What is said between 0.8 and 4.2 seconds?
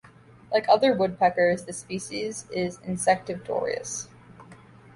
woodpeckers, this species is insectivorous.